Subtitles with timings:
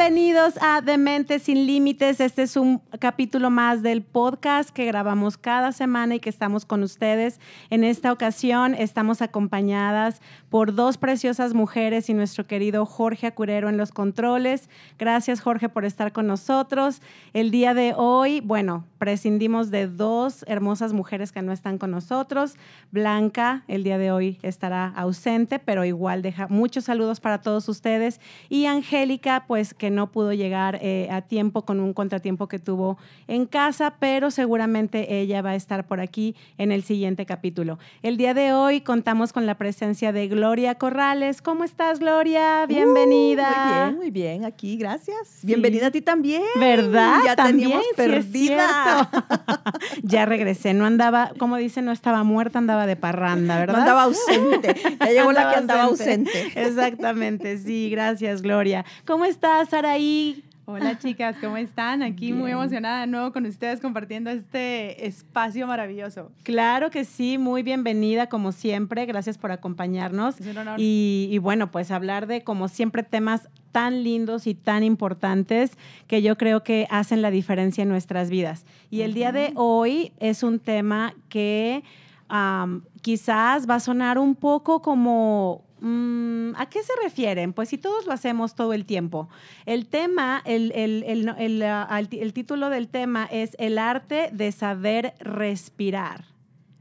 [0.00, 2.20] Bienvenidos a Demente sin Límites.
[2.20, 6.82] Este es un capítulo más del podcast que grabamos cada semana y que estamos con
[6.82, 7.38] ustedes.
[7.68, 13.76] En esta ocasión estamos acompañadas por dos preciosas mujeres y nuestro querido Jorge Acurero en
[13.76, 14.70] los controles.
[14.98, 17.02] Gracias Jorge por estar con nosotros.
[17.34, 22.54] El día de hoy, bueno, prescindimos de dos hermosas mujeres que no están con nosotros.
[22.90, 28.18] Blanca el día de hoy estará ausente, pero igual deja muchos saludos para todos ustedes.
[28.48, 32.98] Y Angélica, pues que no pudo llegar eh, a tiempo con un contratiempo que tuvo
[33.28, 37.78] en casa, pero seguramente ella va a estar por aquí en el siguiente capítulo.
[38.02, 41.42] El día de hoy contamos con la presencia de Gloria Corrales.
[41.42, 42.66] ¿Cómo estás, Gloria?
[42.66, 43.48] Bienvenida.
[43.50, 45.40] Uh, muy bien, muy bien, aquí, gracias.
[45.42, 46.42] Bienvenida a ti también.
[46.58, 47.20] ¿Verdad?
[47.24, 49.10] Ya también, teníamos perdida.
[50.02, 53.74] ya regresé, no andaba, como dice, no estaba muerta, andaba de parranda, ¿verdad?
[53.74, 54.74] No andaba ausente.
[55.00, 56.52] Ya llegó la que andaba ausente.
[56.54, 58.84] Exactamente, sí, gracias, Gloria.
[59.04, 60.44] ¿Cómo estás, Araí?
[60.66, 62.02] Hola chicas, ¿cómo están?
[62.02, 66.30] Aquí muy emocionada de nuevo con ustedes compartiendo este espacio maravilloso.
[66.44, 70.40] Claro que sí, muy bienvenida como siempre, gracias por acompañarnos.
[70.40, 70.78] Es un honor.
[70.78, 75.72] Y, y, bueno, pues hablar de como siempre temas tan lindos y tan importantes
[76.06, 78.64] que yo creo que hacen la diferencia en nuestras vidas.
[78.90, 81.82] Y el día de hoy es un tema que
[82.30, 87.52] um, quizás va a sonar un poco como Mm, ¿A qué se refieren?
[87.52, 89.28] Pues si todos lo hacemos todo el tiempo.
[89.66, 96.24] El tema, el, el, el, el, título del tema es El arte de saber respirar.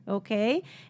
[0.06, 0.32] ¿Ok?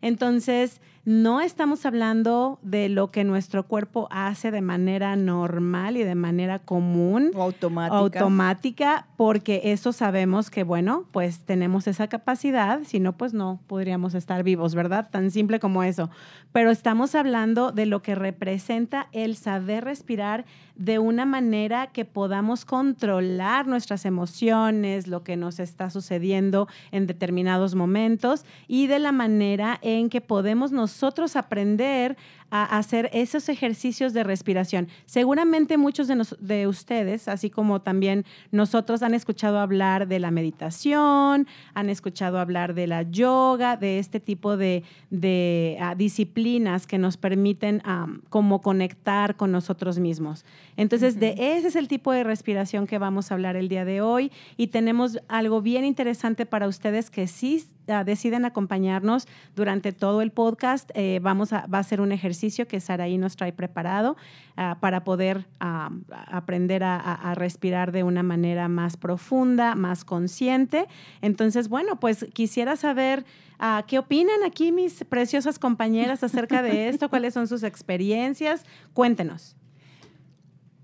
[0.01, 6.13] Entonces, no estamos hablando de lo que nuestro cuerpo hace de manera normal y de
[6.13, 7.31] manera común.
[7.33, 7.97] O automática.
[7.97, 14.13] Automática, porque eso sabemos que, bueno, pues tenemos esa capacidad, si no, pues no podríamos
[14.13, 15.09] estar vivos, ¿verdad?
[15.09, 16.11] Tan simple como eso.
[16.51, 22.65] Pero estamos hablando de lo que representa el saber respirar de una manera que podamos
[22.65, 29.79] controlar nuestras emociones, lo que nos está sucediendo en determinados momentos y de la manera
[29.81, 30.98] en que podemos nosotros
[31.35, 32.15] aprender
[32.51, 34.87] a hacer esos ejercicios de respiración.
[35.05, 40.31] Seguramente muchos de, nos, de, ustedes, así como también nosotros, han escuchado hablar de la
[40.31, 46.97] meditación, han escuchado hablar de la yoga, de este tipo de, de uh, disciplinas que
[46.97, 50.45] nos permiten um, como conectar con nosotros mismos.
[50.75, 51.35] Entonces, uh -huh.
[51.35, 54.31] de ese es el tipo de respiración que vamos a hablar el día de hoy
[54.57, 60.31] y tenemos algo bien interesante para ustedes que sí uh, deciden acompañarnos durante todo el
[60.31, 60.89] podcast.
[60.95, 64.15] Eh, vamos a, va a ser un ejercicio que Saraí nos trae preparado
[64.57, 70.87] uh, para poder uh, aprender a, a, respirar de una manera más profunda, más consciente.
[71.21, 73.25] Entonces, bueno, pues quisiera saber
[73.59, 78.65] uh, qué opinan aquí mis preciosas compañeras acerca de esto, cuáles son sus experiencias.
[78.93, 79.55] Cuéntenos.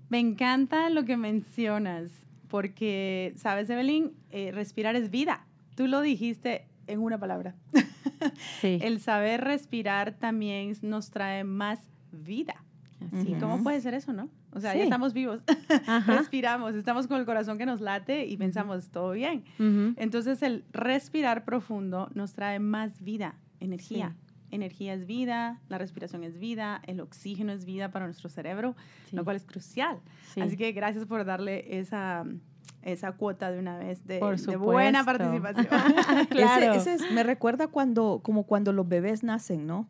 [0.08, 2.10] Me encanta lo que mencionas,
[2.48, 5.46] porque, sabes, Evelyn, eh, respirar es vida.
[5.74, 7.56] Tú lo dijiste en una palabra.
[8.60, 8.78] Sí.
[8.82, 11.80] El saber respirar también nos trae más
[12.12, 12.62] vida.
[13.12, 13.40] Así, uh -huh.
[13.40, 14.28] ¿Cómo puede ser eso, no?
[14.52, 14.78] O sea, Sí.
[14.78, 15.42] ya estamos vivos,
[16.06, 19.44] respiramos, estamos con el corazón que nos late y pensamos, todo bien.
[19.58, 19.94] Uh -huh.
[19.98, 24.14] Entonces, el respirar profundo nos trae más vida, energía.
[24.18, 24.22] Sí.
[24.52, 28.76] Energía es vida, la respiración es vida, el oxígeno es vida para nuestro cerebro,
[29.10, 29.16] Sí.
[29.16, 29.98] lo cual es crucial.
[30.32, 30.40] Sí.
[30.40, 32.24] Así que gracias por darle esa,
[32.82, 35.66] esa cuota de una vez de, Por de buena participación.
[36.30, 36.72] Claro.
[36.74, 39.88] Ese, ese es- me recuerda cuando, como cuando los bebés nacen, ¿no?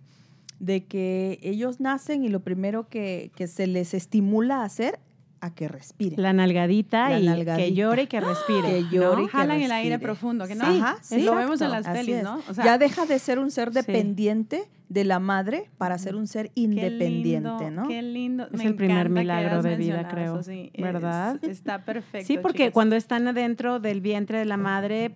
[0.59, 4.99] De que ellos nacen y lo primero que, que se les estimula a hacer,
[5.41, 6.21] a que respiren.
[6.23, 8.69] La nalgadita La y que llore y que respire.
[8.69, 8.91] Que ¿no?
[8.91, 9.99] llore y que Jalan el aire respire.
[9.99, 10.65] profundo, que no.
[10.73, 12.23] Sí, Ajá, sí, lo vemos en las pelis.
[12.23, 12.41] ¿no?
[12.49, 13.75] O sea, ya deja de ser un ser Sí.
[13.75, 17.89] dependiente de la madre para ser un ser qué independiente, lindo, ¿no?
[17.89, 18.45] Qué lindo.
[18.47, 20.35] Es Me el primer milagro de vida, creo.
[20.35, 20.71] eso, sí.
[20.79, 21.39] ¿Verdad?
[21.43, 22.27] Es- está perfecto.
[22.27, 22.72] Sí, porque chicas.
[22.75, 25.15] cuando están adentro del vientre de la madre,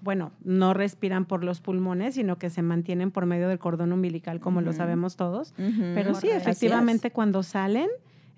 [0.00, 4.40] bueno, no respiran por los pulmones, sino que se mantienen por medio del cordón umbilical,
[4.40, 5.54] como lo sabemos todos.
[5.56, 7.88] Pero sí, efectivamente, cuando salen,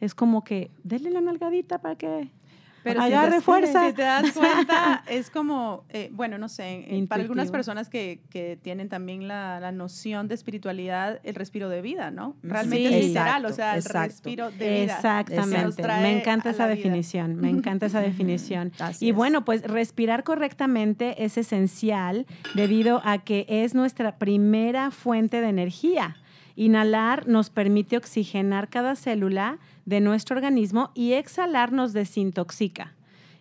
[0.05, 2.29] es como que denle la nalgadita para que
[2.83, 3.89] Pero si te- fuerza.
[3.89, 8.21] Si te das cuenta, es como, eh, bueno, no sé, eh, para algunas personas que,
[8.29, 12.37] que tienen también la, la noción de espiritualidad, el respiro de vida, ¿no?
[12.43, 12.95] Realmente Sí.
[12.95, 14.09] es literal, o sea, el exacto.
[14.09, 14.97] respiro de vida.
[14.97, 15.83] Exactamente.
[15.83, 17.37] Me encanta esa definición.
[17.37, 18.73] Me encanta esa definición.
[18.79, 19.17] Así Y es.
[19.17, 26.17] bueno, pues respirar correctamente es esencial debido a que es nuestra primera fuente de energía.
[26.57, 32.95] Inhalar nos permite oxigenar cada célula de nuestro organismo y exhalar nos desintoxica.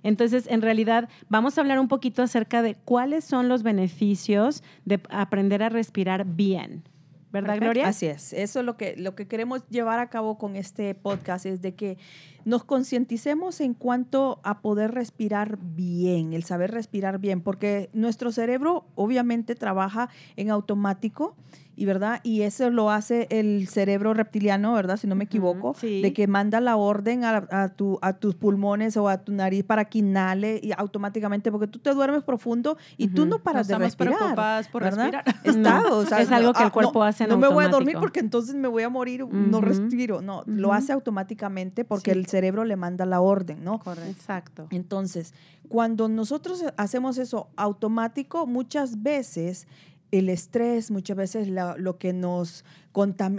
[0.04, 5.00] Entonces, en realidad, vamos a hablar un poquito acerca de cuáles son los beneficios de
[5.10, 6.84] aprender a respirar bien.
[7.32, 7.88] ¿Verdad, Gloria?
[7.88, 8.32] Así es.
[8.32, 11.74] Eso es lo que, lo que queremos llevar a cabo con este podcast, es de
[11.74, 11.98] que
[12.46, 18.86] nos concienticemos en cuanto a poder respirar bien, el saber respirar bien, porque nuestro cerebro
[18.96, 21.36] obviamente trabaja en automático
[21.76, 26.14] y verdad y eso lo hace el cerebro reptiliano verdad si no me equivoco de
[26.14, 30.00] que manda la orden a, tu, a tus pulmones o a tu nariz para que
[30.00, 34.36] inhale y automáticamente porque tú te duermes profundo y tú no paras de respirar
[34.72, 35.24] por respirar.
[36.24, 38.56] Es algo que el ah, cuerpo hace en no me voy a dormir porque entonces
[38.56, 43.06] me voy a morir no respiro no lo hace automáticamente porque el cerebro le manda
[43.06, 44.12] la orden no correcto.
[44.12, 44.68] Exacto.
[44.72, 45.34] Entonces
[45.70, 49.68] cuando nosotros hacemos eso automático muchas veces
[50.14, 52.64] el estrés, muchas veces lo que nos,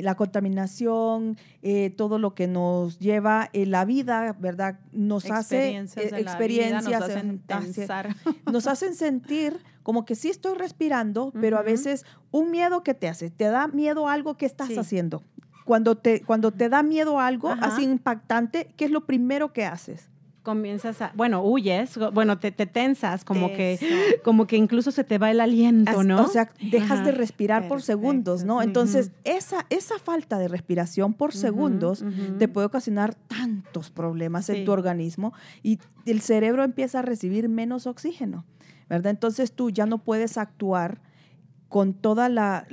[0.01, 4.81] la contaminación, eh, todo lo que nos lleva en la vida, ¿verdad?
[4.91, 7.43] Nos hace experiencias, nos, hacen
[8.53, 13.07] nos hacen sentir como que sí estoy respirando, pero a veces un miedo que te
[13.07, 15.23] hace, te da miedo a algo que estás haciendo.
[15.65, 20.11] Cuando te, cuando te da miedo algo así impactante, ¿qué es lo primero que haces?
[20.45, 25.19] comienzas a, bueno, huyes, bueno, te, te tensas, como que, como que incluso se te
[25.19, 26.23] va el aliento, ¿no?
[26.23, 28.63] O sea, dejas de respirar por segundos, ¿no?
[28.63, 32.05] Entonces, esa, esa falta de respiración por segundos
[32.39, 35.33] te puede ocasionar tantos problemas en tu organismo
[35.63, 38.45] y el cerebro empieza a recibir menos oxígeno,
[38.89, 39.11] ¿verdad?
[39.11, 41.01] Entonces tú ya no puedes actuar
[41.75, 42.69] con toda la,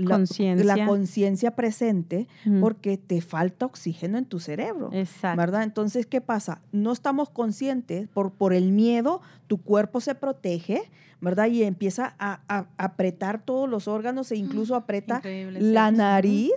[0.86, 2.28] conciencia presente
[2.60, 4.92] porque te falta oxígeno en tu cerebro.
[4.94, 5.40] Exacto.
[5.40, 5.64] ¿Verdad?
[5.64, 6.62] Entonces, ¿qué pasa?
[6.72, 10.84] No estamos conscientes por, por el miedo, tu cuerpo se protege,
[11.20, 11.48] ¿verdad?
[11.48, 16.52] Y empieza a, apretar todos los órganos e incluso aprieta la nariz,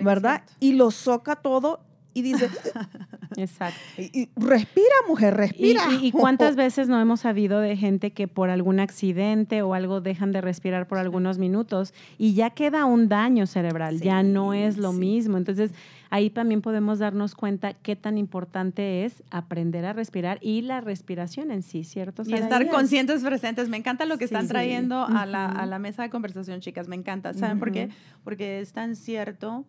[0.00, 0.44] ¿verdad?
[0.60, 1.80] Y lo soca todo
[2.18, 2.48] y dice,
[3.36, 3.78] Exacto.
[3.96, 5.82] Y, respira, mujer, respira.
[6.00, 10.32] Y, cuántas veces no hemos sabido de gente que por algún accidente o algo dejan
[10.32, 14.92] de respirar por algunos minutos y ya queda un daño cerebral, ya no es lo
[14.92, 15.36] mismo.
[15.36, 15.70] Entonces,
[16.10, 21.50] ahí también podemos darnos cuenta qué tan importante es aprender a respirar y la respiración
[21.50, 22.22] en sí, ¿cierto?
[22.26, 23.68] Y estar conscientes, presentes.
[23.68, 26.96] Me encanta lo que están trayendo a, la, a, la, mesa de conversación, chicas, me
[26.96, 27.34] encanta.
[27.34, 27.90] ¿Saben por qué?
[28.24, 29.64] Porque es tan cierto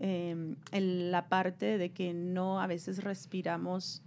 [0.00, 4.02] eh, la parte de que no a veces respiramos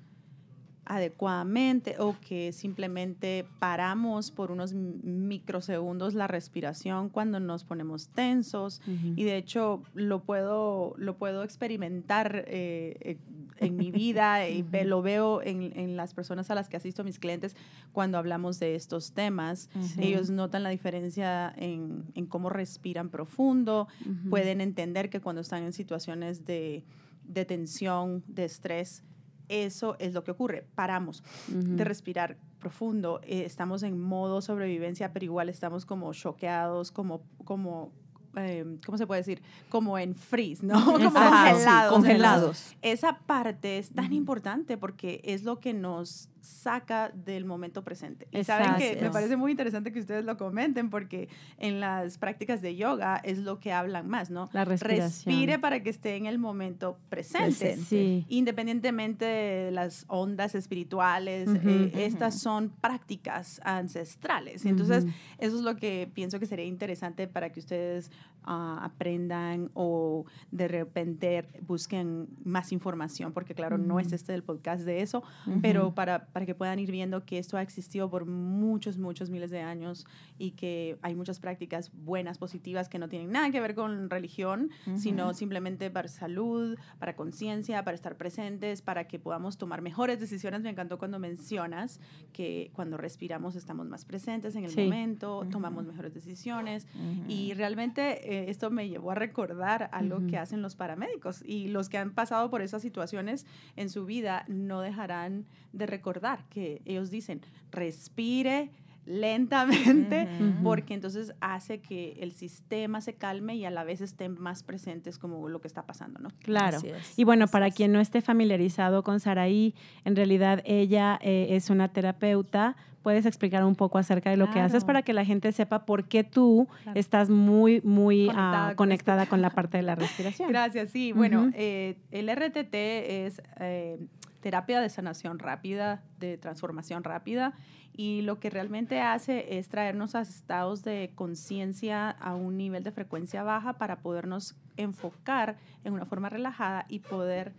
[0.91, 8.81] adecuadamente o que simplemente paramos por unos microsegundos la respiración cuando nos ponemos tensos.
[9.15, 13.17] Y de hecho lo puedo, lo puedo experimentar eh, eh,
[13.59, 17.19] en mi vida y lo veo en, en, las personas a las que asisto mis
[17.19, 17.55] clientes
[17.93, 19.69] cuando hablamos de estos temas.
[19.97, 23.87] Ellos notan la diferencia en, en cómo respiran profundo,
[24.29, 26.83] pueden entender que cuando están en situaciones de,
[27.23, 29.03] de tensión, de estrés,
[29.51, 30.65] eso es lo que ocurre.
[30.75, 37.21] Paramos de respirar profundo, eh, estamos en modo sobrevivencia, pero igual estamos como choqueados, como,
[37.43, 37.91] como
[38.35, 39.41] eh, ¿cómo se puede decir?
[39.69, 40.73] Como en freeze, ¿no?
[40.85, 41.93] Como congelados.
[41.93, 42.75] congelados.
[42.81, 48.27] esa parte es tan importante porque es lo que nos saca del momento presente.
[48.31, 52.61] Y saben que me parece muy interesante que ustedes lo comenten porque en las prácticas
[52.61, 54.49] de yoga es lo que hablan más, ¿no?
[54.51, 55.07] La respiración.
[55.07, 57.77] Respire para que esté en el momento presente.
[57.77, 58.25] Sí.
[58.27, 64.65] Independientemente de las ondas espirituales, eh, estas son prácticas ancestrales.
[64.65, 65.05] Entonces,
[65.37, 68.11] eso es lo que pienso que sería interesante para que ustedes
[68.43, 74.83] Ah, aprendan o de repente busquen más información, porque claro, no es este el podcast
[74.83, 75.21] de eso,
[75.61, 79.51] pero para, para que puedan ir viendo que esto ha existido por muchos, muchos miles
[79.51, 80.05] de años
[80.37, 84.69] y que hay muchas prácticas buenas, positivas, que no tienen nada que ver con religión,
[84.95, 90.61] sino simplemente para salud, para conciencia, para estar presentes, para que podamos tomar mejores decisiones.
[90.61, 91.99] Me encantó cuando mencionas
[92.33, 96.87] que cuando respiramos estamos más presentes en el momento, tomamos mejores decisiones.
[97.27, 101.89] Y realmente eh, esto me llevó a recordar algo que hacen los paramédicos y los
[101.89, 103.45] que han pasado por esas situaciones
[103.75, 108.71] en su vida no dejarán de recordar que ellos dicen, respire
[109.05, 110.27] lentamente,
[110.63, 115.17] porque entonces hace que el sistema se calme y a la vez estén más presentes
[115.17, 116.29] como lo que está pasando, ¿no?
[116.39, 116.79] Claro.
[117.17, 119.73] Y bueno, para quien no esté familiarizado con Saraí,
[120.05, 122.75] en realidad ella eh, es una terapeuta.
[123.01, 126.03] ¿Puedes explicar un poco acerca de lo que haces para que la gente sepa por
[126.07, 130.47] qué tú estás muy, muy ah, conectada, con, la parte de la respiración?
[130.49, 131.11] Gracias, sí.
[131.11, 133.97] Bueno, eh, el RTT es eh,
[134.41, 137.53] terapia de sanación rápida, de transformación rápida
[137.93, 142.91] y lo que realmente hace es traernos a estados de conciencia a un nivel de
[142.91, 147.53] frecuencia baja para podernos enfocar en una forma relajada y poder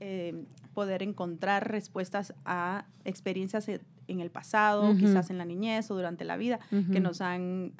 [0.00, 0.44] eh,
[0.74, 3.68] poder encontrar respuestas a experiencias
[4.08, 6.60] en el pasado, quizás en la niñez o durante la vida,
[6.92, 7.72] que nos han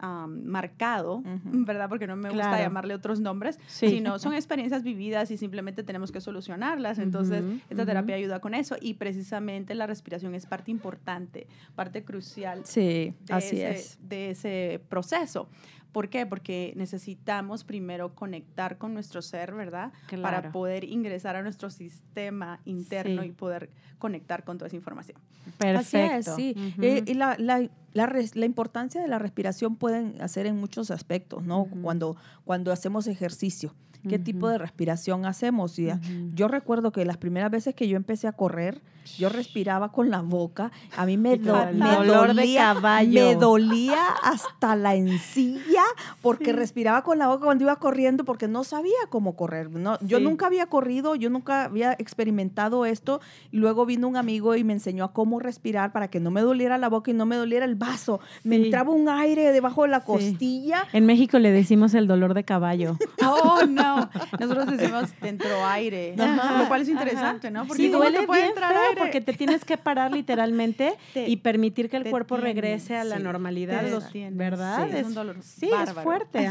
[0.44, 1.88] marcado, ¿verdad?
[1.88, 6.20] Porque no me gusta llamarle otros nombres, sino son experiencias vividas y simplemente tenemos que
[6.20, 6.98] solucionarlas.
[6.98, 12.60] Entonces, esta terapia ayuda con eso y precisamente la respiración es parte importante, parte crucial
[12.64, 13.98] sí, así es.
[14.02, 15.48] de ese proceso.
[15.94, 16.26] ¿Por qué?
[16.26, 19.92] Porque necesitamos primero conectar con nuestro ser, ¿verdad?
[20.20, 23.70] Para poder ingresar a nuestro sistema interno y poder
[24.00, 25.16] conectar con toda esa información.
[25.56, 26.34] Perfecto.
[26.34, 26.52] sí.
[26.82, 31.44] Eh, y la, la, la, la, importancia de la respiración pueden hacer en muchos aspectos,
[31.44, 31.68] ¿no?
[31.80, 33.72] cuando, cuando hacemos ejercicio
[34.08, 35.78] qué tipo de respiración hacemos.
[35.78, 35.88] Y
[36.34, 38.80] Yo recuerdo que las primeras veces que yo empecé a correr,
[39.18, 40.72] yo respiraba con la boca.
[40.96, 42.74] A mí me, dolía,
[43.06, 45.82] me dolía hasta la encilla
[46.22, 49.70] porque respiraba con la boca cuando iba corriendo porque no sabía cómo correr.
[49.70, 53.20] No, Yo nunca había corrido, yo nunca había experimentado esto.
[53.52, 56.78] luego vino un amigo y me enseñó a cómo respirar para que no me doliera
[56.78, 58.20] la boca y no me doliera el vaso.
[58.42, 60.84] Me entraba un aire debajo de la costilla.
[60.92, 62.96] En México le decimos el dolor de caballo.
[63.24, 63.93] oh, no.
[64.38, 67.66] Nosotros decimos dentro aire, lo cual es interesante, ¿no?
[67.66, 69.00] Porque sí, duele te puede entrar aire?
[69.00, 73.82] porque te tienes que parar literalmente y permitir que el cuerpo regrese a la normalidad,
[74.32, 74.88] ¿verdad?
[74.90, 76.48] Sí, es, un dolor sí, es fuerte.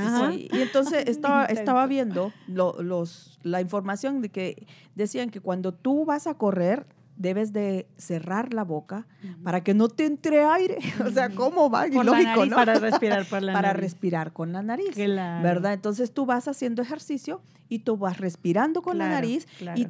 [0.51, 6.27] Y entonces estaba, estaba viendo los, la información de que decían que cuando tú vas
[6.27, 6.85] a correr,
[7.15, 9.07] debes de cerrar la boca
[9.43, 10.79] para que no te entre aire.
[11.05, 11.87] O sea, ¿cómo va?
[11.87, 12.55] Ilógico, ¿no?
[12.55, 14.95] Para respirar por la Para respirar con la nariz.
[14.95, 15.73] ¿Verdad?
[15.73, 17.41] Entonces tú vas haciendo ejercicio
[17.73, 19.47] y tú vas respirando con la nariz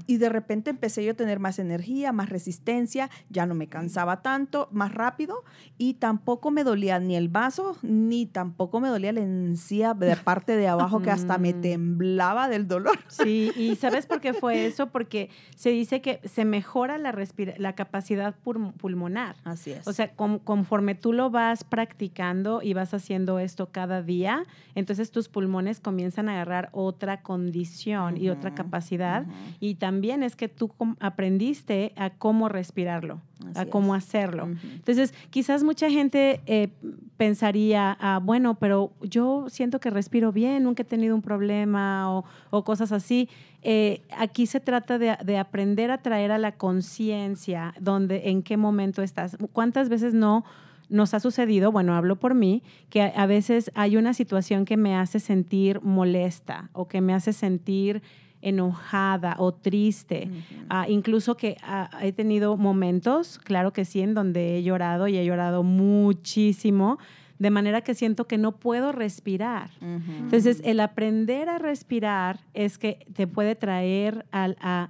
[0.08, 4.22] y, de repente empecé yo a tener más energía, más resistencia, ya no me cansaba
[4.22, 5.44] tanto, más rápido
[5.78, 10.56] y tampoco me dolía ni el vaso ni tampoco me dolía la encía de parte
[10.56, 11.62] de abajo que hasta me mm.
[11.62, 12.98] temblaba del dolor.
[13.10, 14.88] Sí, y ¿sabes por qué fue eso?
[14.88, 17.14] Porque se dice que se mejora la,
[17.58, 19.36] la capacidad pulmonar.
[19.44, 19.86] Así es.
[19.90, 25.28] O sea, conforme tú lo vas practicando y vas haciendo esto cada día, entonces tus
[25.28, 27.73] pulmones comienzan a agarrar otra condición
[28.18, 29.26] y otra capacidad.
[29.60, 33.22] Y también es que tú aprendiste a cómo respirarlo,
[33.56, 34.50] a cómo hacerlo.
[34.76, 36.70] Entonces, quizás mucha gente eh,
[37.18, 42.10] pensaría, ah, bueno, pero yo siento que respiro bien, nunca he tenido un problema
[42.52, 43.30] o, cosas así.
[43.62, 48.58] Eh, aquí se trata de, de, aprender a traer a la conciencia donde, en qué
[48.58, 49.38] momento estás.
[49.54, 50.44] ¿Cuántas veces no?
[50.90, 54.96] Nos ha sucedido, bueno, hablo por mí, que a, veces hay una situación que me
[54.96, 58.02] hace sentir molesta o que me hace sentir
[58.42, 60.30] enojada o triste.
[60.70, 65.18] Ah, incluso que ah, he tenido momentos, claro que sí, en donde he llorado y
[65.18, 67.00] he llorado muchísimo,
[67.40, 69.72] de manera que siento que no puedo respirar.
[69.82, 74.90] Entonces, el aprender a respirar es que te puede traer a,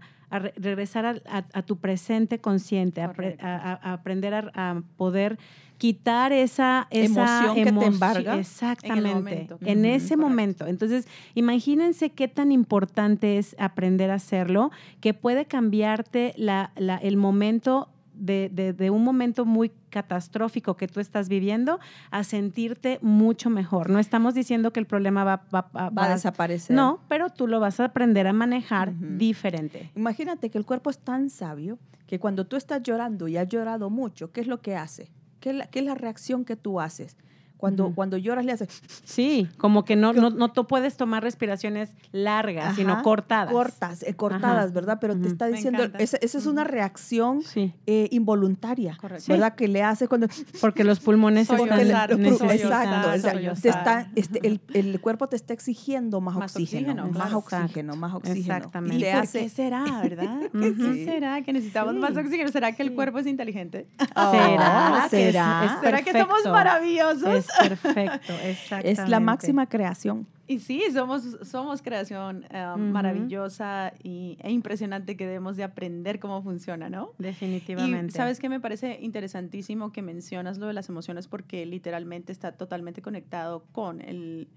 [0.57, 5.39] regresar a, tu presente consciente, a, aprender a, poder
[5.83, 8.39] quitar esa, emoción que te embarga.
[8.39, 10.65] Exactamente, en, ese momento.
[10.65, 14.71] Entonces, imagínense qué tan importante es aprender a hacerlo,
[15.01, 16.71] que puede cambiarte la,
[17.01, 23.89] el momento de, un momento muy catastrófico que tú estás viviendo a sentirte mucho mejor.
[23.89, 26.73] No estamos diciendo que el problema va, va, a desaparecer.
[26.73, 29.91] No, pero tú lo vas a aprender a manejar diferente.
[29.97, 33.89] Imagínate que el cuerpo es tan sabio que cuando tú estás llorando y has llorado
[33.89, 35.11] mucho, ¿qué es lo que hace?
[35.43, 37.17] ¿Qué es la, reacción que tú haces?
[37.63, 38.81] Cuando, cuando lloras le haces...
[39.05, 43.53] Sí, como que no, no, no tú puedes tomar respiraciones largas, sino cortadas.
[43.53, 44.97] Cortas, eh, cortadas, ¿verdad?
[44.99, 49.55] Pero te está diciendo, esa, es una reacción eh, involuntaria, ¿verdad?
[49.55, 50.27] Que le hace cuando...
[50.59, 52.17] Porque los pulmones están Exacto,
[53.61, 58.55] te está, este, el, el, cuerpo te está exigiendo más, oxígeno, más oxígeno, más oxígeno.
[58.57, 59.09] Exactamente.
[59.09, 60.37] ¿Y, por qué será, verdad?
[60.51, 62.51] ¿Qué será que necesitamos más oxígeno?
[62.51, 63.87] ¿Será que el cuerpo es inteligente?
[63.97, 65.07] ¿Será?
[65.09, 65.79] ¿Será?
[65.81, 67.52] ¿Será que somos maravillosos?
[67.59, 69.01] Perfecto, exactamente.
[69.03, 70.27] Es la máxima creación.
[70.45, 76.41] Y sí, somos, somos creación eh, maravillosa y, e impresionante que debemos de aprender cómo
[76.43, 77.11] funciona, ¿no?
[77.17, 78.07] Definitivamente.
[78.07, 82.51] Y sabes qué me parece interesantísimo que mencionas lo de las emociones porque literalmente está
[82.51, 84.49] totalmente conectado con el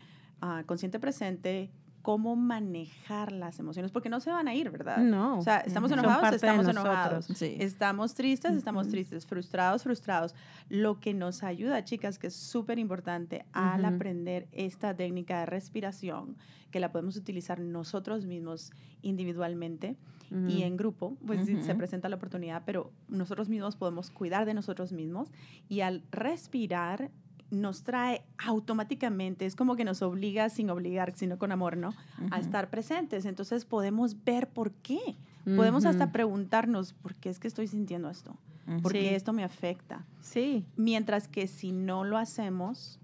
[0.43, 1.71] uh, consciente presente
[2.07, 4.99] cómo manejar las emociones, porque no se van a ir, ¿verdad?
[4.99, 5.41] No.
[5.41, 7.43] O sea, estamos enojados, estamos enojados.
[7.43, 10.33] Estamos tristes, estamos tristes, frustrados, frustrados.
[10.69, 16.37] Lo que nos ayuda, chicas, que es súper importante al aprender esta técnica de respiración,
[16.71, 18.71] que la podemos utilizar nosotros mismos
[19.03, 19.97] individualmente
[20.31, 24.93] y en grupo, pues se presenta la oportunidad, pero nosotros mismos podemos cuidar de nosotros
[24.93, 25.33] mismos
[25.69, 27.11] y al respirar
[27.51, 31.95] nos trae automáticamente, es como que nos obliga sin obligar, sino con amor, ¿no?
[32.31, 33.25] A estar presentes.
[33.25, 35.17] Entonces podemos ver por qué.
[35.45, 38.37] podemos hasta preguntarnos, ¿por qué es que estoy sintiendo esto?
[38.83, 40.05] ¿Por qué esto me afecta?
[40.21, 40.65] Sí.
[40.77, 42.99] Mientras que si no lo hacemos,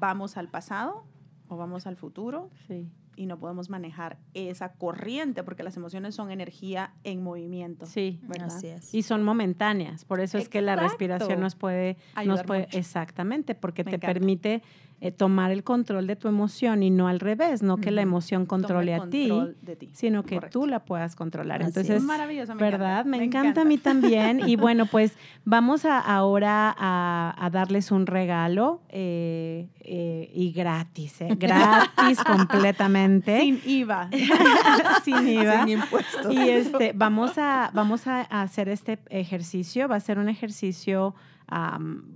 [0.00, 1.04] vamos al pasado
[1.48, 2.50] o vamos al futuro.
[2.66, 2.88] Sí
[3.20, 7.84] y no podemos manejar esa corriente porque las emociones son energía en movimiento.
[7.84, 8.94] Sí, así es.
[8.94, 13.84] Y son momentáneas, por eso es que la respiración nos puede, nos puede exactamente, porque
[13.84, 14.62] te permite
[15.02, 18.44] eh, tomar el control de tu emoción y no al revés, no que la emoción
[18.44, 19.32] controle a ti,
[19.92, 21.62] sino que tú la puedas controlar.
[21.62, 23.06] Entonces, es maravilloso, ¿verdad?
[23.06, 24.40] Me, encanta, a mí también.
[24.46, 25.14] y bueno, pues
[25.46, 33.40] vamos a, ahora a, darles un regalo eh, eh, y gratis, gratis completamente.
[33.40, 34.10] Sin IVA.
[35.02, 35.64] Sin IVA.
[35.64, 36.30] Sin impuestos.
[36.30, 39.88] Y este, vamos a, vamos a hacer este ejercicio.
[39.88, 41.14] Va a ser un ejercicio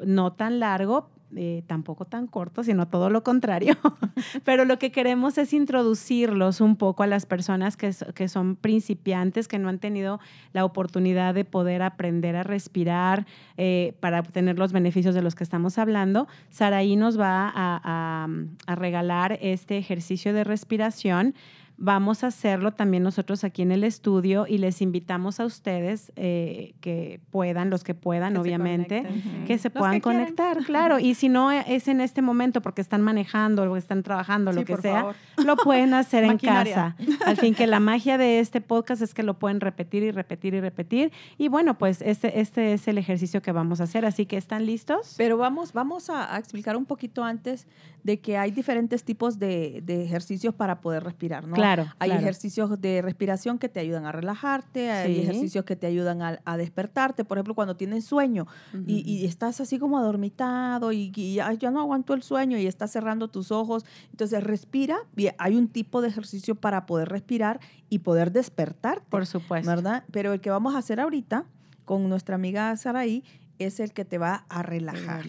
[0.05, 3.76] no tan largo, eh, tampoco tan corto, sino todo lo contrario.
[4.45, 9.49] Pero lo que queremos es introducirlos un poco a las personas que, que, son principiantes,
[9.49, 10.21] que no han tenido
[10.53, 13.26] la oportunidad de poder aprender a respirar
[13.57, 16.29] eh, para obtener los beneficios de los que estamos hablando.
[16.50, 18.29] Saraí nos va a,
[18.67, 21.35] a regalar este ejercicio de respiración
[21.76, 26.75] Vamos a hacerlo también nosotros aquí en el estudio y les invitamos a ustedes eh,
[26.81, 29.04] que puedan, los que puedan, obviamente,
[29.45, 31.00] que se puedan conectar, claro.
[31.00, 34.76] Y si no es en este momento porque están manejando o están trabajando, lo que
[34.76, 36.95] sea, lo pueden hacer en casa.
[37.26, 40.54] Al fin que la magia de este podcast es que lo pueden repetir y repetir
[40.54, 41.12] y repetir.
[41.38, 44.04] Y bueno, pues este, este es el ejercicio que vamos a hacer.
[44.04, 45.14] Así que, ¿están listos?
[45.16, 47.66] Pero vamos, vamos a, explicar un poquito antes
[48.04, 51.54] de que hay diferentes tipos de, de ejercicios para poder respirar, ¿no?
[51.54, 51.63] Claro.
[51.99, 56.56] Hay ejercicios de respiración que te ayudan a relajarte, hay ejercicios que te ayudan a,
[56.56, 57.25] despertarte.
[57.25, 58.47] Por ejemplo, cuando tienes sueño
[58.87, 63.50] y, estás así como adormitado y, ya no aguanto el sueño y estás cerrando tus
[63.50, 63.85] ojos.
[64.11, 69.04] Entonces respira y hay un tipo de ejercicio para poder respirar y poder despertarte.
[69.09, 69.68] Por supuesto.
[69.68, 70.04] ¿Verdad?
[70.11, 71.47] Pero el que vamos a hacer ahorita
[71.85, 73.25] con nuestra amiga Saraí
[73.58, 75.25] es el que te va a relajar.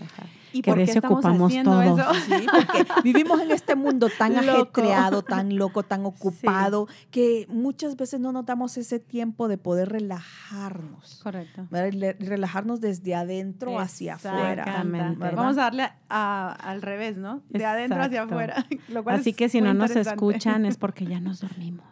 [0.56, 2.14] ¿Y que por qué estamos haciendo eso?
[2.26, 8.22] Sí, porque vivimos en este mundo tan ajetreado, tan loco, tan ocupado, que muchas veces
[8.22, 11.20] no notamos ese tiempo de poder relajarnos.
[11.22, 11.68] Correcto.
[11.70, 14.86] Relajarnos desde adentro hacia afuera.
[15.18, 17.44] Vamos a darle al revés, ¿no?
[17.50, 18.66] De adentro hacia afuera.
[19.08, 21.86] Así que si no nos escuchan es porque ya nos dormimos.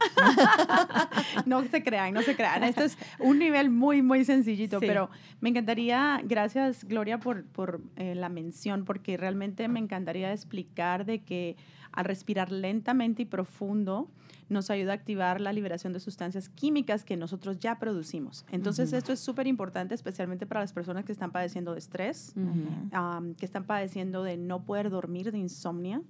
[1.46, 2.64] no se crean, no se crean.
[2.64, 5.10] Esto es un nivel muy, muy sencillito, pero
[5.42, 11.24] me encantaría, gracias Gloria por, por eh, la mención porque realmente me encantaría explicar de
[11.24, 11.56] que
[11.92, 14.10] al respirar lentamente y profundo
[14.50, 18.46] nos ayuda a activar la liberación de sustancias químicas que nosotros ya producimos.
[18.52, 22.34] Entonces, esto es súper importante, especialmente para las personas que están padeciendo de estrés,
[23.38, 26.02] que están padeciendo de no poder dormir, de insomnia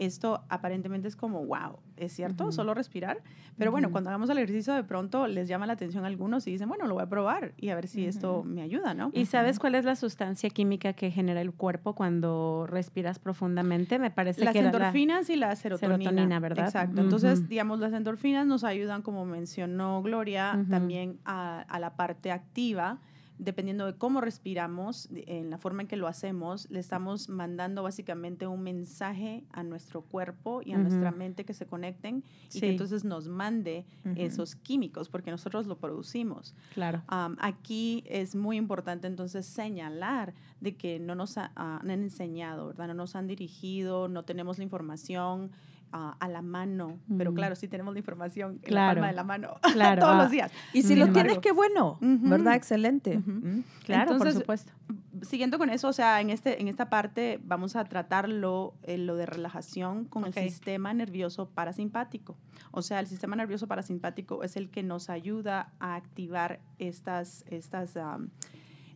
[0.00, 2.52] esto aparentemente es como, wow, ¿es cierto?
[2.52, 3.22] Solo respirar.
[3.58, 6.52] Pero bueno, cuando hagamos el ejercicio de pronto les llama la atención a algunos y
[6.52, 9.10] dicen, bueno, lo voy a probar y a ver si esto me ayuda, ¿no?
[9.12, 13.98] ¿Y sabes cuál es la sustancia química que genera el cuerpo cuando respiras profundamente?
[13.98, 16.40] Me parece las que endorfinas y la serotonina.
[16.40, 16.64] ¿verdad?
[16.64, 17.02] Exacto.
[17.02, 22.98] Entonces, digamos, las endorfinas nos ayudan, como mencionó Gloria, también a, a la parte activa
[23.40, 28.46] dependiendo de cómo respiramos, en la forma en que lo hacemos, le estamos mandando básicamente
[28.46, 32.22] un mensaje a nuestro cuerpo y a nuestra mente que se conecten
[32.52, 36.54] y que entonces nos mande esos químicos, porque nosotros lo producimos.
[36.74, 37.02] Claro.
[37.08, 42.88] aquí es muy importante entonces señalar de que no nos han enseñado, ¿verdad?
[42.88, 45.50] No nos han dirigido, no tenemos la información
[45.92, 49.54] a la mano, pero claro, sí tenemos la información en la palma de la mano
[49.72, 50.00] claro.
[50.00, 50.30] todos los ah.
[50.30, 50.52] días.
[50.72, 52.54] Y si lo tienes, qué bueno, ¿verdad?
[52.54, 53.20] Excelente.
[53.84, 54.72] Claro, por supuesto.
[55.22, 59.16] Siguiendo con eso, o sea, en, este, en esta parte vamos a tratarlo, eh, lo
[59.16, 62.36] de relajación con el sistema nervioso parasimpático.
[62.70, 67.98] O sea, el sistema nervioso parasimpático es el que nos ayuda a activar estas, estas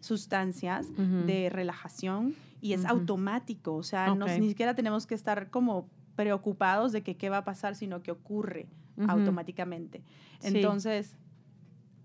[0.00, 6.92] sustancias de relajación y es automático, o sea, ni siquiera tenemos que estar como preocupados
[6.92, 8.66] de que qué va a pasar, sino que ocurre
[9.08, 10.02] automáticamente.
[10.42, 11.16] Entonces,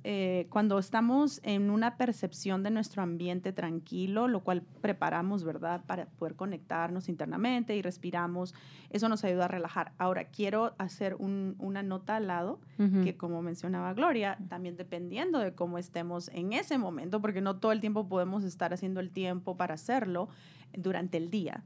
[0.05, 6.05] eh, cuando estamos en una percepción de nuestro ambiente tranquilo, lo cual preparamos, ¿verdad?, para
[6.05, 8.55] poder conectarnos internamente y respiramos,
[8.91, 9.91] eso nos ayuda a relajar.
[9.97, 12.59] Ahora, quiero hacer una nota al lado,
[13.03, 17.73] que como mencionaba Gloria, también dependiendo de cómo estemos en ese momento, porque no todo
[17.73, 20.29] el tiempo podemos estar haciendo el tiempo para hacerlo
[20.73, 21.63] durante el día.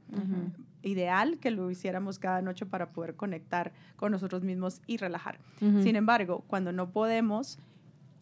[0.82, 5.40] Ideal que lo hiciéramos cada noche para poder conectar con nosotros mismos y relajar.
[5.60, 7.58] Sin embargo, cuando no podemos,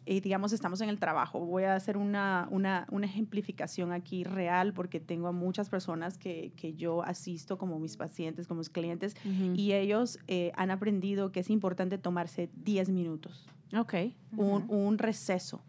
[0.05, 1.39] y digamos, estamos en el trabajo.
[1.39, 6.51] Voy a hacer una, una, una ejemplificación aquí real porque tengo a muchas personas que,
[6.55, 9.15] que, yo asisto como mis pacientes, como mis clientes,
[9.55, 13.93] y ellos eh, han aprendido que es importante tomarse 10 minutos Ok.
[14.35, 15.61] un, receso.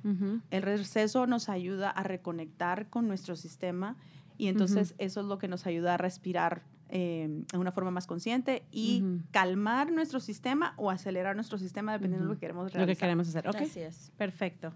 [0.50, 3.96] El receso nos ayuda a reconectar con nuestro sistema
[4.42, 8.08] y entonces eso es lo que nos ayuda a respirar eh, de una forma más
[8.08, 12.80] consciente y calmar nuestro sistema o acelerar nuestro sistema dependiendo de lo que queremos realizar.
[12.80, 13.48] Lo que queremos hacer.
[13.48, 13.54] Ok.
[13.54, 14.10] Así es.
[14.16, 14.72] Perfecto.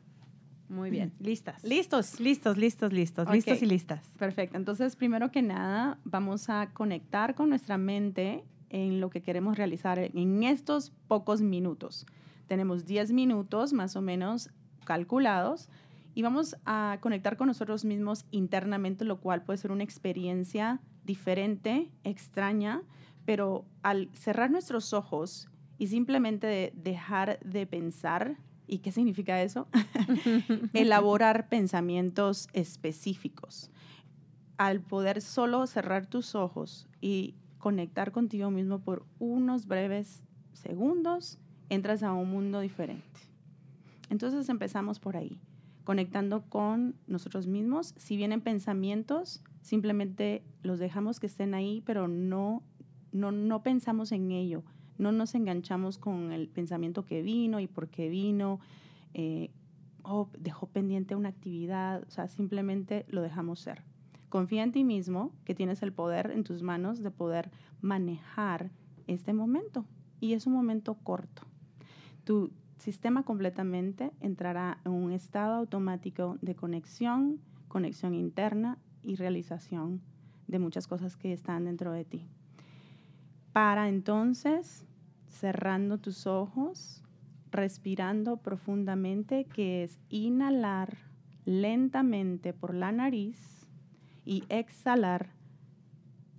[0.68, 1.12] Muy bien.
[1.18, 1.64] Listas.
[1.64, 2.20] Listos.
[2.20, 3.28] Listos, listos, listos.
[3.28, 4.06] Listos y listas.
[4.20, 4.56] Perfecto.
[4.56, 9.98] Entonces, primero que nada, vamos a conectar con nuestra mente en lo que queremos realizar
[9.98, 12.06] en estos pocos minutos.
[12.46, 14.50] Tenemos 10 minutos más o menos
[14.84, 15.68] calculados
[16.16, 21.90] y vamos a conectar con nosotros mismos internamente, lo cual puede ser una experiencia diferente,
[22.04, 22.82] extraña,
[23.26, 29.68] pero al cerrar nuestros ojos y simplemente dejar de pensar, ¿y qué significa eso?
[30.72, 33.70] Elaborar pensamientos específicos.
[34.56, 40.22] Al poder solo cerrar tus ojos y conectar contigo mismo por unos breves
[40.54, 43.20] segundos, entras a un mundo diferente.
[44.08, 45.38] Entonces empezamos por ahí,
[45.86, 47.94] conectando con nosotros mismos.
[47.96, 52.64] Si vienen pensamientos, simplemente los dejamos que estén ahí, pero no,
[53.12, 54.64] no, no pensamos en ello,
[54.98, 58.58] no nos enganchamos con el pensamiento que vino y por qué vino,
[59.14, 59.52] eh,
[60.02, 63.84] o dejó pendiente una actividad, o sea, simplemente lo dejamos ser.
[64.28, 68.72] Confía en ti mismo, que tienes el poder en tus manos de poder manejar
[69.06, 69.84] este momento.
[70.18, 71.42] Y es un momento corto.
[72.24, 80.00] Tu sistema completamente entrará en un estado automático de conexión, conexión interna y realización
[80.46, 82.26] de muchas cosas que están dentro de ti.
[83.52, 84.86] Para entonces,
[85.26, 87.02] cerrando tus ojos,
[87.50, 90.98] respirando profundamente, que es inhalar
[91.44, 93.66] lentamente por la nariz
[94.24, 95.30] y exhalar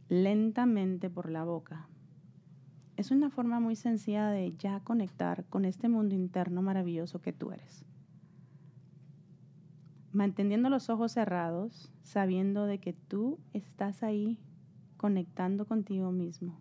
[0.09, 1.87] lentamente por la boca.
[2.97, 7.51] Es una forma muy sencilla de ya conectar con este mundo interno maravilloso que tú
[7.51, 7.85] eres
[10.17, 14.39] manteniendo los ojos cerrados, sabiendo de que tú estás ahí
[14.97, 16.57] conectando contigo mismo.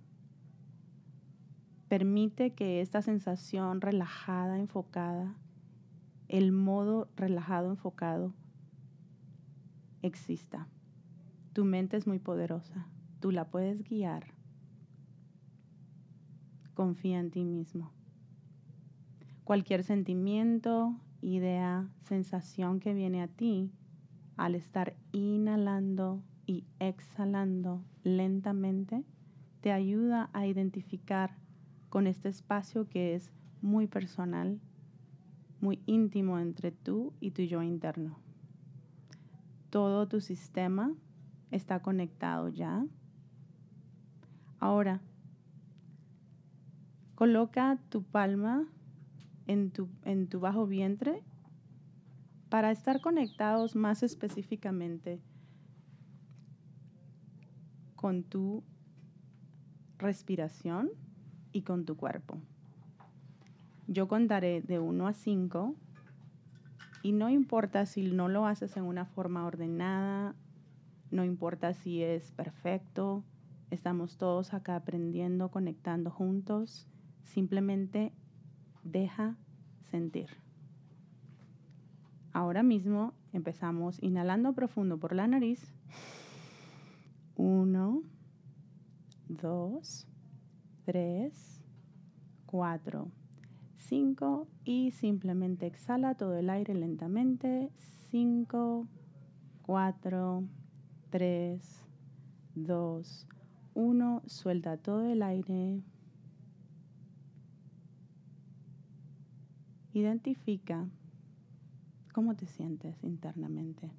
[1.88, 5.34] Permite que esta sensación relajada, enfocada,
[6.28, 8.34] el modo relajado, enfocado,
[10.02, 10.68] exista.
[11.54, 12.88] Tu mente es muy poderosa,
[13.20, 14.35] tú la puedes guiar.
[16.76, 17.90] Confía en ti mismo.
[19.44, 23.72] Cualquier sentimiento, idea, sensación que viene a ti
[24.36, 29.04] al estar inhalando y exhalando lentamente,
[29.62, 31.38] te ayuda a identificar
[31.88, 34.60] con este espacio que es muy personal,
[35.62, 38.18] muy íntimo entre tú y tu yo interno.
[39.70, 40.92] Todo tu sistema
[41.50, 42.84] está conectado ya.
[44.58, 45.00] Ahora,
[47.16, 48.68] coloca tu palma
[49.46, 51.24] en tu, en tu bajo vientre
[52.48, 55.20] para estar conectados más específicamente
[57.96, 58.62] con tu
[59.98, 60.90] respiración
[61.52, 62.38] y con tu cuerpo.
[63.88, 65.74] Yo contaré de 1 a 5
[67.02, 70.34] y no importa si no lo haces en una forma ordenada,
[71.10, 73.24] no importa si es perfecto,
[73.70, 76.86] estamos todos acá aprendiendo, conectando juntos,
[77.26, 78.12] simplemente
[78.82, 79.36] deja
[79.90, 80.28] sentir.
[82.32, 85.74] Ahora mismo empezamos inhalando profundo por la nariz.
[87.36, 88.02] Uno,
[89.28, 90.06] dos,
[90.84, 91.62] tres,
[92.46, 93.10] cuatro,
[93.76, 97.70] cinco y simplemente exhala todo el aire lentamente.
[98.10, 98.86] Cinco,
[99.62, 100.44] cuatro,
[101.10, 101.84] tres,
[102.54, 103.26] dos,
[103.74, 104.22] uno.
[104.26, 105.82] Suelta todo el aire.
[109.96, 110.86] Identifica
[112.12, 113.90] cómo te sientes internamente.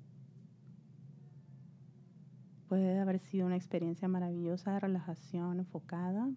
[2.69, 6.29] Puede haber sido una experiencia maravillosa de relajación enfocada.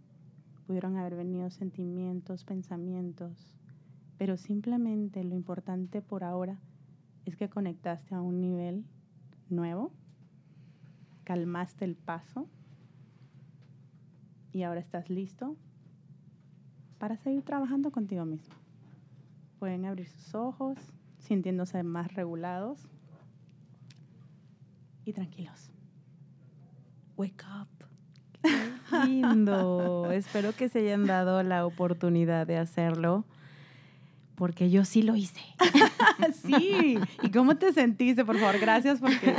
[0.66, 3.54] Pudieron haber venido sentimientos, pensamientos,
[4.16, 6.58] pero simplemente lo importante por ahora
[7.26, 8.86] es que conectaste a un nivel
[9.50, 9.92] nuevo,
[11.24, 12.48] calmaste el paso
[14.52, 15.54] y ahora estás listo
[16.98, 18.59] para seguir trabajando contigo mismo.
[19.60, 20.78] Pueden abrir sus ojos,
[21.18, 22.80] sintiéndose más regulados
[25.04, 25.70] y tranquilos.
[27.18, 27.68] Wake up.
[28.40, 30.10] Qué lindo.
[30.12, 33.26] Espero que se hayan dado la oportunidad de hacerlo,
[34.34, 35.42] porque yo sí lo hice.
[36.42, 36.98] sí.
[37.22, 38.24] ¿Y cómo te sentiste?
[38.24, 39.36] Por favor, gracias porque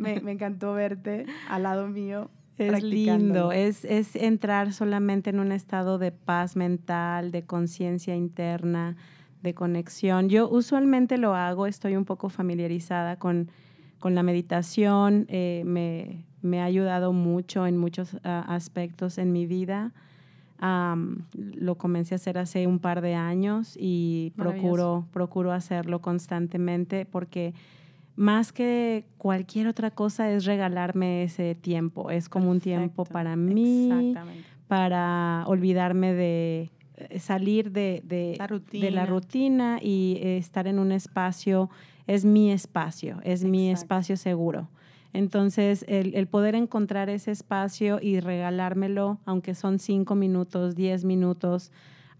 [0.00, 2.28] me, encantó verte al lado mío.
[2.58, 8.96] Es lindo, es, es entrar solamente en un estado de paz mental, de conciencia interna,
[9.42, 10.28] de conexión.
[10.28, 13.50] Yo usualmente lo hago, estoy un poco familiarizada con,
[13.98, 19.46] con la meditación, eh, me, me, ha ayudado mucho en muchos ah, aspectos en mi
[19.46, 19.92] vida.
[21.32, 27.54] lo comencé a hacer hace un par de años y procuro, procuro hacerlo constantemente porque
[28.16, 32.10] más que cualquier otra cosa es regalarme ese tiempo.
[32.10, 34.14] Es como un tiempo para mí,
[34.68, 36.70] para olvidarme de
[37.18, 38.36] salir de, de,
[38.90, 39.78] la, rutina.
[39.82, 41.70] y estar en un espacio,
[42.06, 44.68] es mi espacio, es mi espacio seguro.
[45.12, 51.72] Entonces, el, poder encontrar ese espacio y regalármelo, aunque son cinco minutos, diez minutos,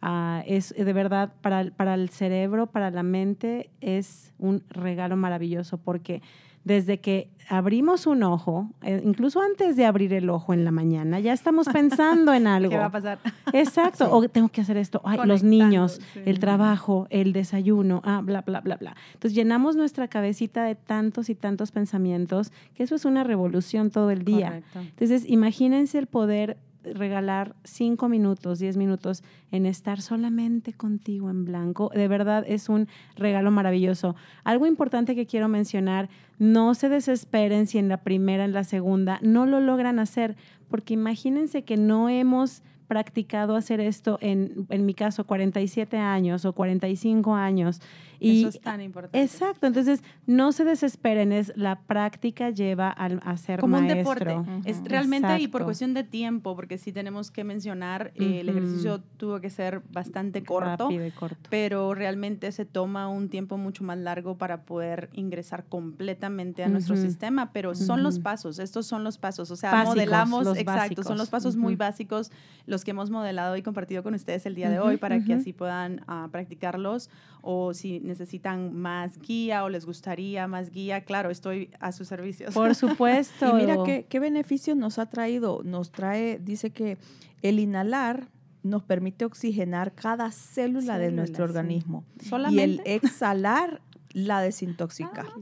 [0.02, 5.78] ah, es de verdad para, para el cerebro, para la mente, es un regalo maravilloso
[5.78, 6.20] porque
[6.64, 11.18] desde que abrimos un ojo, eh, incluso antes de abrir el ojo en la mañana,
[11.18, 12.70] ya estamos pensando en algo.
[12.70, 13.18] ¿Qué va a pasar?
[13.52, 14.08] Exacto.
[14.10, 15.00] O tengo que hacer esto.
[15.04, 18.94] Ay, los niños, el trabajo, el desayuno, ah, bla, bla, bla, bla.
[19.14, 24.12] Entonces llenamos nuestra cabecita de tantos y tantos pensamientos que eso es una revolución todo
[24.12, 24.48] el día.
[24.48, 24.78] Correcto.
[24.80, 31.90] Entonces, imagínense el poder regalar cinco minutos, diez minutos en estar solamente contigo en blanco.
[31.94, 34.16] De verdad es un regalo maravilloso.
[34.44, 39.18] Algo importante que quiero mencionar, no se desesperen si en la primera, en la segunda,
[39.22, 40.36] no lo logran hacer,
[40.68, 46.52] porque imagínense que no hemos practicado hacer esto en, en mi caso, 47 años o
[46.52, 47.80] 45 años.
[48.20, 49.20] Y, Eso es tan importante.
[49.20, 54.36] Exacto, entonces no se desesperen, es la práctica lleva al, a ser Como un deporte,
[54.66, 59.00] es realmente y por cuestión de tiempo, porque sí tenemos que mencionar, eh, el ejercicio
[59.16, 64.36] tuvo que ser bastante corto, corto, pero realmente se toma un tiempo mucho más largo
[64.36, 69.50] para poder ingresar completamente a nuestro sistema, pero son los pasos, estos son los pasos,
[69.50, 72.30] o sea, modelamos, exacto, son los pasos muy básicos,
[72.66, 75.54] los que hemos modelado y compartido con ustedes el día de hoy para que así
[75.54, 77.08] puedan ah, practicarlos
[77.42, 82.54] o si necesitan más guía o les gustaría más guía, claro, estoy a sus servicios.
[82.54, 83.58] Por supuesto.
[83.58, 85.62] y mira qué, qué beneficios nos ha traído.
[85.64, 86.98] Nos trae, dice que
[87.42, 88.28] el inhalar
[88.62, 92.04] nos permite oxigenar cada célula, de nuestro organismo.
[92.50, 93.80] Y el exhalar
[94.12, 95.26] la desintoxica.
[95.28, 95.40] Ah.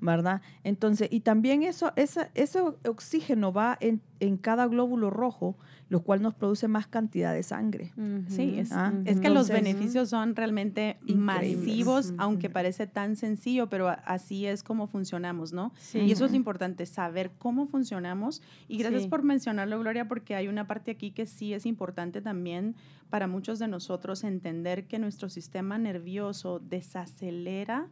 [0.00, 0.42] ¿verdad?
[0.62, 5.56] Entonces, y también eso, esa, ese oxígeno va en, en, cada glóbulo rojo
[5.88, 7.92] lo cual nos produce más cantidad de sangre.
[8.28, 13.88] Sí, es, ah, es que los beneficios son realmente masivos, aunque parece tan sencillo, pero
[14.04, 15.72] así es como funcionamos, ¿no?
[15.94, 18.42] Y eso es lo importante, saber cómo funcionamos.
[18.68, 22.74] Y gracias por mencionarlo, Gloria, porque hay una parte aquí que sí es importante también
[23.08, 27.88] para muchos de nosotros entender que nuestro sistema nervioso desacelera,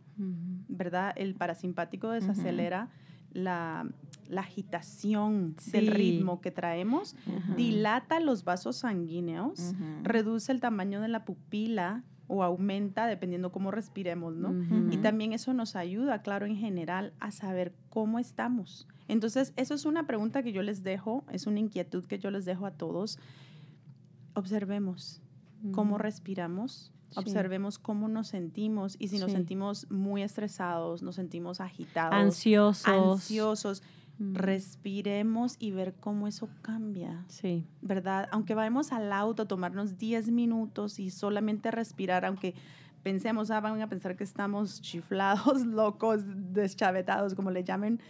[0.69, 1.15] ¿verdad?
[1.17, 2.91] El parasimpático desacelera
[3.37, 3.87] la,
[4.37, 7.15] agitación del ritmo que traemos,
[7.57, 14.35] dilata los vasos sanguíneos, reduce el tamaño de la pupila o aumenta dependiendo cómo respiremos,
[14.35, 14.53] ¿no?
[14.91, 18.89] Y también eso nos ayuda, claro, en general a saber cómo estamos.
[19.09, 22.45] Entonces, eso es una pregunta que yo les dejo, es una inquietud que yo les
[22.45, 23.19] dejo a todos.
[24.35, 25.23] Observemos
[25.73, 32.15] cómo respiramos, Observemos cómo nos sentimos y si nos sentimos muy estresados, nos sentimos agitados,
[32.15, 33.83] ansiosos, ansiosos
[34.19, 34.35] mm.
[34.35, 37.25] respiremos y ver cómo eso cambia.
[37.29, 37.65] Sí.
[37.81, 38.29] ¿Verdad?
[38.33, 42.55] Aunque vayamos al auto, tomarnos 10 minutos y solamente respirar, aunque
[43.07, 48.01] pensemos, ah, van a pensar que estamos chiflados, locos, deschavetados, como le llamen.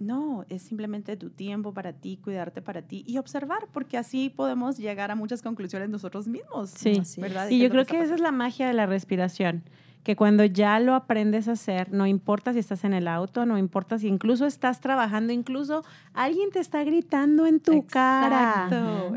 [0.00, 4.78] No, es simplemente tu tiempo para ti, cuidarte para ti y observar, porque así podemos
[4.78, 6.70] llegar a muchas conclusiones nosotros mismos.
[6.70, 7.50] Sí, ¿verdad?
[7.50, 9.62] Y yo creo que esa es la magia de la respiración
[10.02, 13.56] que cuando ya lo aprendes a hacer, no importa si estás en el auto, no
[13.56, 18.68] importa si incluso estás trabajando, incluso alguien te está gritando en tu cara.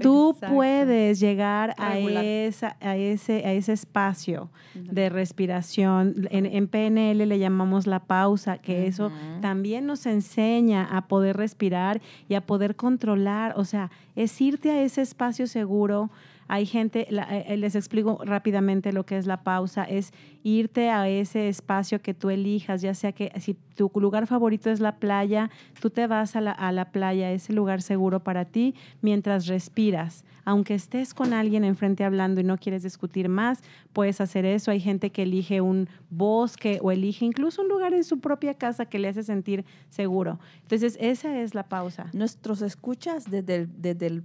[0.02, 6.28] Tú puedes llegar a, esa, a, ese, a ese espacio de respiración.
[6.30, 12.36] En, PNL le llamamos la pausa, que eso también nos enseña a poder respirar y
[12.36, 13.54] a poder controlar.
[13.58, 16.12] O sea, es irte a ese espacio seguro
[16.48, 21.08] hay gente, eh, eh, les explico rápidamente lo que es la pausa, es irte a
[21.08, 25.50] ese espacio que tú elijas, ya sea que si tu lugar favorito es la playa,
[25.80, 30.24] tú te vas a la, a la playa, ese lugar seguro para ti, mientras respiras
[30.46, 33.62] aunque estés con alguien enfrente hablando y no quieres discutir más,
[33.94, 34.72] puedes hacer eso.
[34.72, 38.86] Hay gente que elige un bosque o elige incluso un lugar en su propia casa
[38.86, 40.40] que le hace sentir seguro.
[40.62, 42.08] Entonces, esa es la pausa.
[42.14, 44.24] Nuestros escuchas desde, desde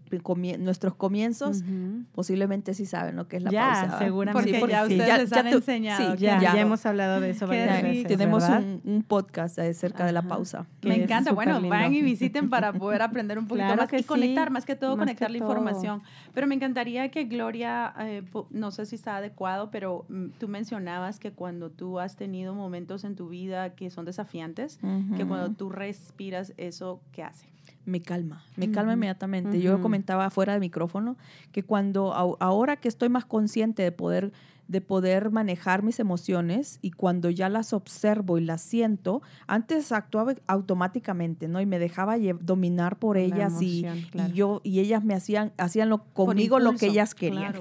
[0.59, 1.64] nuestros comienzos
[2.12, 3.98] posiblemente sí saben lo que es la ya, pausa.
[3.98, 4.61] Seguramente.
[4.61, 6.16] Porque ya ustedes les han enseñado.
[6.16, 10.12] Sí, ya, ya, hemos hablado de eso varias veces, Tenemos un, un, podcast acerca de
[10.12, 10.66] la pausa.
[10.83, 11.33] Me encanta.
[11.33, 14.96] Bueno, vayan y visiten para poder aprender un poquito más y conectar, más que todo
[14.98, 16.02] conectar la información.
[16.35, 21.18] Pero me encantaría que Gloria, eh, no sé si está adecuado, pero mm, tú mencionabas
[21.18, 24.79] que cuando tú has tenido momentos en tu vida que son desafiantes,
[25.16, 27.51] que cuando tú respiras eso, ¿qué hace?
[27.85, 29.61] me calma, me calma inmediatamente.
[29.61, 31.16] Yo comentaba fuera de micrófono
[31.53, 34.33] que cuando ahora que estoy más consciente de poder
[34.70, 40.35] de poder manejar mis emociones y cuando ya las observo y las siento, antes actuaba
[40.46, 41.61] automáticamente, ¿no?
[41.61, 43.85] Y me dejaba dominar por ellas y,
[44.33, 47.54] yo y ellas me hacían hacían lo, conmigo lo que ellas querían.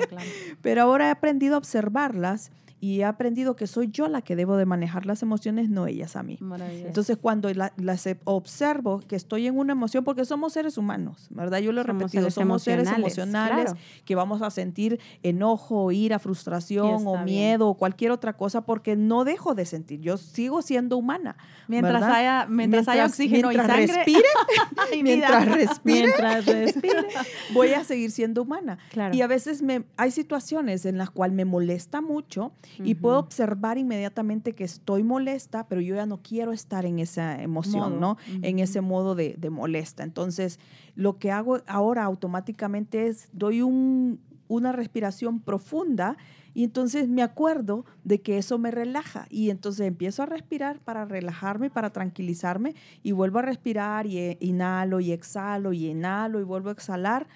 [0.62, 4.56] Pero ahora he aprendido a observarlas y he aprendido que soy yo la que debo
[4.56, 6.38] de manejar las emociones, no ellas a mí.
[6.84, 11.58] Entonces, cuando las observo que estoy en una emoción, porque somos seres humanos, ¿verdad?
[11.58, 13.72] Yo lo he repetido, somos seres emocionales
[14.04, 19.24] que vamos a sentir enojo, ira, frustración o miedo o cualquier otra cosa porque no
[19.24, 20.00] dejo de sentir.
[20.00, 21.36] Yo sigo siendo humana.
[21.68, 24.28] Mientras haya mientras, haya oxígeno mientras y sangre, respire,
[25.02, 27.06] mientras respire, mientras respire,
[27.54, 28.78] voy a seguir siendo humana.
[29.12, 33.78] Y a veces me, hay situaciones en las cuales me molesta mucho y puedo observar
[33.78, 38.16] inmediatamente que estoy molesta, pero yo ya no quiero estar en esa emoción, ¿no?
[38.42, 40.02] En ese modo de, molesta.
[40.02, 40.58] Entonces,
[40.94, 46.16] lo que hago ahora automáticamente es doy una respiración profunda
[46.56, 51.04] y entonces me acuerdo de que eso me relaja y entonces empiezo a respirar para
[51.04, 56.44] relajarme, para tranquilizarme y vuelvo a respirar y eh, inhalo y exhalo y inhalo y
[56.44, 57.26] vuelvo a exhalar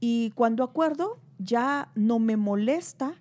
[0.00, 3.14] y cuando acuerdo ya no me molesta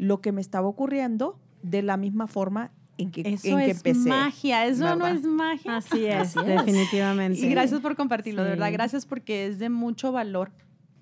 [0.00, 3.98] lo que me estaba ocurriendo de la misma forma en que, eso en que es
[3.98, 5.76] magia, eso no es magia.
[5.76, 7.38] Así es, definitivamente.
[7.38, 10.52] Y gracias por compartirlo, de verdad, gracias porque es de mucho valor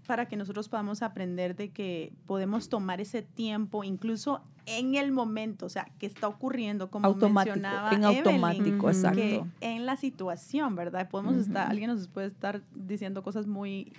[0.07, 5.67] para que nosotros podamos aprender de que podemos tomar ese tiempo, incluso en el momento,
[5.67, 9.47] o sea, que está ocurriendo, como automático, mencionaba en automático, exacto.
[9.61, 11.09] en la situación, ¿verdad?
[11.09, 13.93] Podemos estar, alguien nos puede estar diciendo cosas muy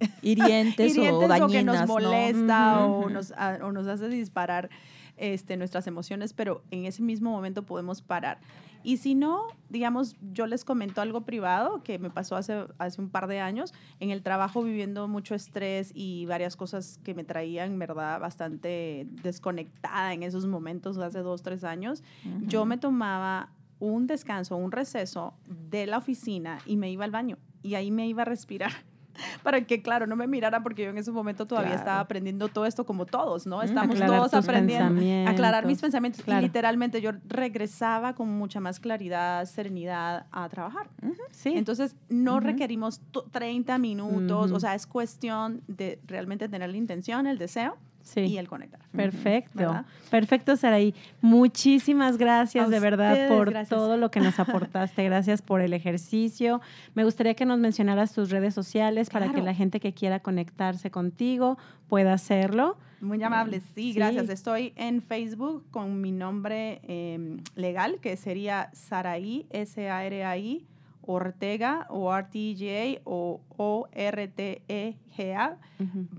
[0.22, 3.32] hirientes, o dañinas, que nos molesta o, nos,
[3.62, 4.70] o nos hace disparar
[5.16, 8.38] este, nuestras emociones, pero en ese mismo momento podemos parar.
[8.82, 13.10] Y si no, digamos, yo les comento algo privado que me pasó hace, hace un
[13.10, 17.78] par de años, en el trabajo viviendo mucho estrés y varias cosas que me traían,
[17.78, 22.02] ¿verdad?, bastante desconectada en esos momentos, hace dos, tres años,
[22.46, 27.36] yo me tomaba un descanso, un receso de la oficina y me iba al baño.
[27.62, 28.72] Y ahí me iba a respirar
[29.42, 32.66] para que, claro, no me mirara porque yo en ese momento todavía estaba aprendiendo todo
[32.66, 33.62] esto como todos, ¿no?
[33.62, 36.22] Estamos todos aprendiendo a aclarar mis pensamientos.
[36.26, 40.88] Y literalmente yo regresaba con mucha más claridad, serenidad a trabajar.
[41.30, 41.52] Sí.
[41.54, 47.38] Entonces, no requerimos 30 minutos, o sea, es cuestión de realmente tener la intención, el
[47.38, 47.76] deseo
[48.16, 48.80] y el conectar.
[48.92, 49.84] Perfecto.
[50.10, 50.94] Perfecto, Saraí.
[51.20, 55.04] Muchísimas gracias de verdad por todo lo que nos aportaste.
[55.04, 56.60] Gracias por el ejercicio.
[56.94, 60.90] Me gustaría que nos mencionaras tus redes sociales para que la gente que quiera conectarse
[60.90, 61.58] contigo
[61.88, 62.76] pueda hacerlo.
[63.00, 64.28] Muy amable, sí, gracias.
[64.28, 70.66] Estoy en Facebook con mi nombre em, legal, que sería Saraí, S-A-R-A-I,
[71.02, 75.56] Ortega, o R-T-G-A, o O-R-T-E-G-A,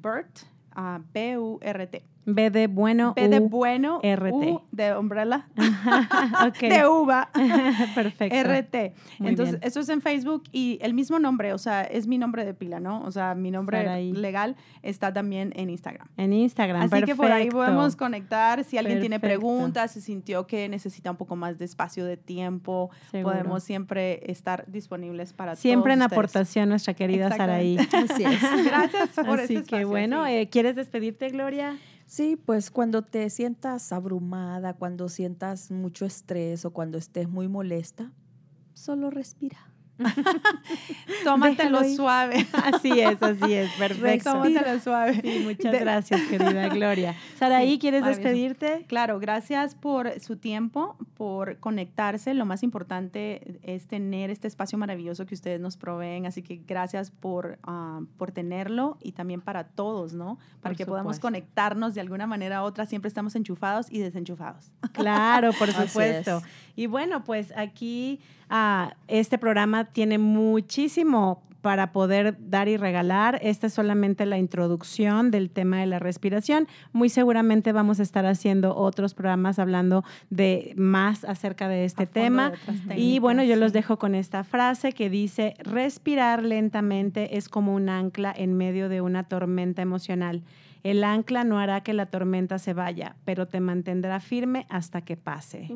[0.01, 0.39] Bert,
[1.13, 2.10] B-U-R-T.
[2.35, 3.13] B de bueno.
[3.15, 3.99] B de bueno.
[4.03, 4.61] RT.
[4.71, 5.47] de umbrella.
[6.61, 7.29] De uva.
[7.95, 8.35] Perfecto.
[8.43, 8.93] RT.
[9.19, 12.53] Entonces, eso es en Facebook y el mismo nombre, o sea, es mi nombre de
[12.53, 13.03] pila, ¿no?
[13.03, 16.07] O sea, mi nombre legal está también en Instagram.
[16.17, 16.83] En Instagram.
[16.83, 18.63] Así que por ahí podemos conectar.
[18.63, 22.89] Si alguien tiene preguntas, si sintió que necesita un poco más de espacio de tiempo,
[23.23, 27.77] podemos siempre estar disponibles para Siempre en aportación, nuestra querida Saraí.
[27.77, 28.41] Así es.
[28.65, 31.77] Gracias por Así este que bueno, eh, ¿quieres despedirte, Gloria?
[32.11, 38.11] Sí, pues cuando te sientas abrumada, cuando sientas mucho estrés o cuando estés muy molesta,
[38.73, 39.70] solo respira.
[41.23, 42.45] Tómatelo suave.
[42.53, 44.31] Así es, así es, perfecto.
[44.31, 45.21] Tómatelo suave.
[45.43, 47.15] muchas gracias, querida Gloria.
[47.37, 48.85] Saraí, ¿quieres despedirte?
[48.87, 52.33] Claro, gracias por su tiempo, por conectarse.
[52.33, 56.25] Lo más importante es tener este espacio maravilloso que ustedes nos proveen.
[56.25, 60.37] Así que gracias por, ah, por tenerlo y también para todos, ¿no?
[60.61, 62.85] Para que podamos conectarnos de alguna manera u otra.
[62.85, 64.71] Siempre estamos enchufados y desenchufados.
[64.93, 66.41] Claro, por supuesto.
[66.75, 68.19] Y bueno, pues aquí
[69.07, 73.39] este programa tiene muchísimo para poder dar y regalar.
[73.41, 76.67] Esta es solamente la introducción del tema de la respiración.
[76.91, 82.51] Muy seguramente vamos a estar haciendo otros programas hablando de más acerca de este tema.
[82.95, 87.89] y bueno, yo los dejo con esta frase que dice, respirar lentamente es como un
[87.89, 90.41] ancla en medio de una tormenta emocional.
[90.83, 95.15] El ancla no hará que la tormenta se vaya, pero te mantendrá firme hasta que
[95.15, 95.69] pase.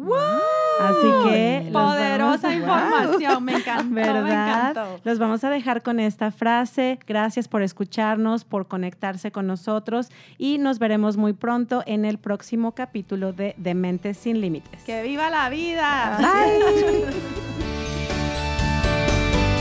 [0.80, 4.76] Así que poderosa información, me encantó, ¿verdad?
[5.03, 6.99] Los vamos a dejar con esta frase.
[7.07, 12.73] Gracias por escucharnos, por conectarse con nosotros y nos veremos muy pronto en el próximo
[12.73, 14.84] capítulo de Dementes sin Límites.
[14.84, 16.17] ¡Que viva la vida!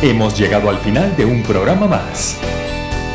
[0.02, 2.38] Hemos llegado al final de un programa más.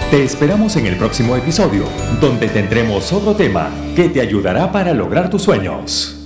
[0.09, 1.83] Te esperamos en el próximo episodio,
[2.19, 6.18] donde tendremos otro tema que te ayudará para lograr tus sueños.